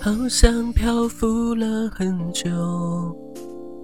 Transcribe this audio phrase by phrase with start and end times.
[0.00, 2.50] 好像漂浮了很久。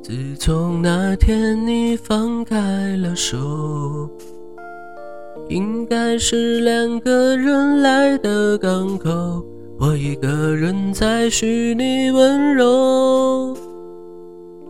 [0.03, 4.09] 自从那天你放开了手，
[5.49, 9.45] 应该是两个人来的港口，
[9.79, 13.55] 我一个人在虚拟温柔，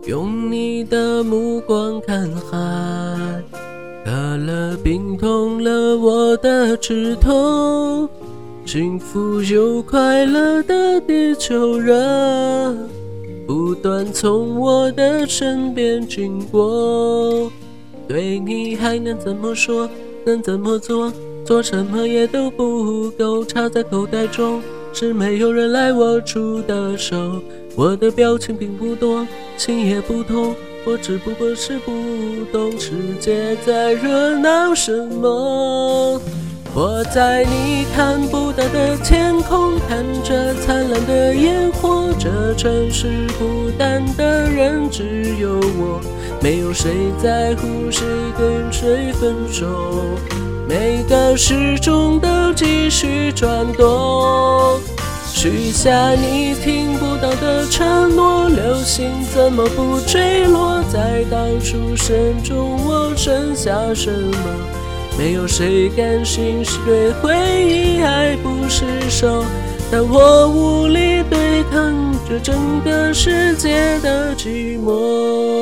[0.05, 2.57] 用你的目光看海，
[4.03, 8.09] 可乐冰痛了我的指头。
[8.67, 12.77] 幸福又快乐的地球人，
[13.47, 17.49] 不断从我的身边经过。
[18.09, 19.89] 对你还能怎么说？
[20.25, 21.13] 能怎么做？
[21.45, 23.45] 做什么也都不够。
[23.45, 27.41] 插在口袋中，是没有人来握住的手。
[27.73, 29.25] 我的表情并不多，
[29.55, 30.53] 心也不痛，
[30.85, 31.93] 我只不过是不
[32.51, 36.21] 懂世界在热闹什么。
[36.79, 42.13] 我在你看不到的天空，看着灿烂的烟火。
[42.19, 45.99] 这城市孤单的人只有我，
[46.39, 48.05] 没有谁在乎谁
[48.37, 49.65] 跟谁分手。
[50.69, 54.79] 每个时钟都继续转动，
[55.25, 58.47] 许下你听不到的承诺。
[58.49, 60.79] 流星怎么不坠落？
[60.93, 64.37] 在倒数声中，我剩下什么？
[65.17, 67.33] 没有谁甘心对回
[67.65, 69.43] 忆爱不释手，
[69.91, 75.57] 但我无力对抗这整个世界的寂寞。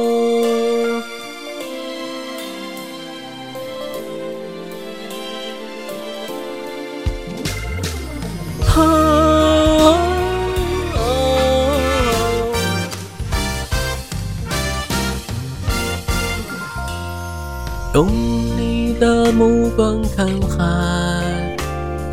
[18.99, 21.55] 的目光看海，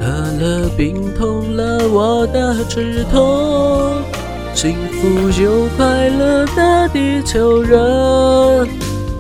[0.00, 0.06] 可
[0.40, 3.92] 乐冰冻了我的指头。
[4.54, 7.78] 幸福又快乐的地球人，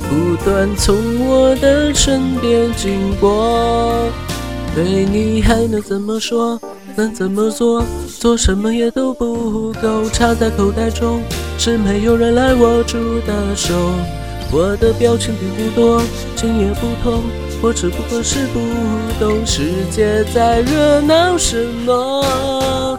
[0.00, 0.94] 不断从
[1.26, 4.08] 我的身边经过。
[4.74, 6.60] 对你还能怎么说？
[6.96, 7.84] 能怎么做？
[8.18, 10.04] 做什么也都不够。
[10.12, 11.22] 插在口袋中，
[11.58, 13.74] 是没有人来握住的手。
[14.50, 16.02] 我的表情并不多，
[16.36, 17.22] 心也不痛。
[17.62, 18.58] 我只不过是不
[19.20, 21.56] 懂世界在热闹什
[21.86, 22.98] 么。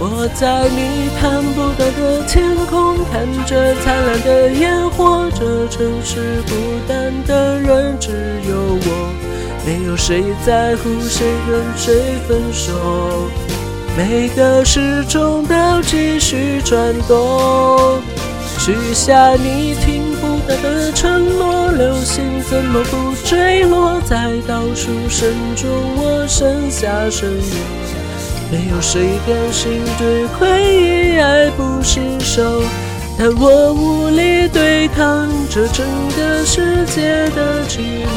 [0.00, 5.28] 我在你看不到的天空，看着灿烂的烟火。
[5.34, 6.54] 这城市孤
[6.88, 9.12] 单的人只有我，
[9.66, 13.28] 没有谁在乎谁跟谁分手。
[13.94, 18.00] 每个时钟都继续转动，
[18.58, 19.97] 许下你听
[20.48, 21.70] 听不到的承诺。
[21.72, 23.14] 流星怎么不？
[23.24, 27.42] 坠落在倒数声中，我剩下什么？
[28.50, 32.62] 没有谁甘心对回忆爱不释手，
[33.18, 38.06] 但我无力对抗这整个世界的寂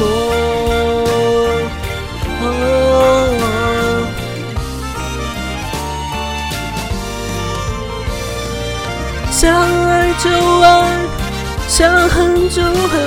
[9.30, 9.52] 想
[9.86, 10.98] 爱就爱，
[11.74, 13.00] 想恨就恨。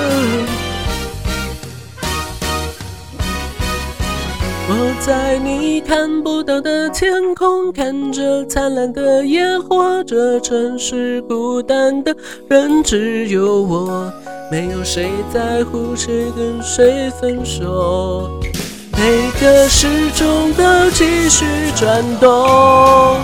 [4.68, 10.02] 我在你看不到的天空，看着灿烂的烟火。
[10.02, 12.12] 这城市孤单的
[12.48, 14.12] 人只有我，
[14.50, 18.28] 没有谁在乎谁跟谁分手。
[18.98, 21.44] 每个时钟都继续
[21.76, 23.16] 转动，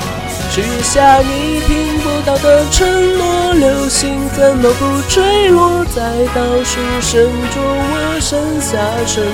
[0.53, 1.92] 许下你听
[2.25, 3.53] 到的承诺。
[3.53, 7.63] 流星怎么不坠落在倒数声中？
[7.63, 9.29] 我剩下什么？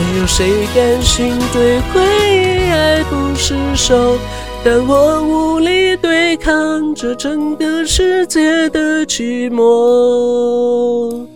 [0.00, 4.18] 没有谁甘心对回忆爱不释手，
[4.64, 11.26] 但我无力对抗这整个世界的寂寞。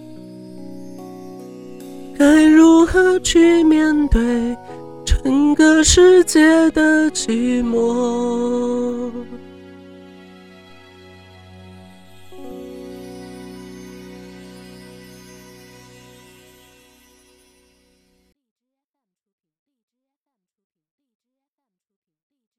[2.19, 4.56] 该如何去面对
[5.04, 9.12] 整个世界的寂寞？